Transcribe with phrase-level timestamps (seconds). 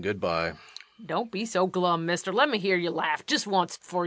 [1.05, 2.33] Don't be so glum, mister.
[2.33, 3.99] Lemme hear you laff jist onct before yu go.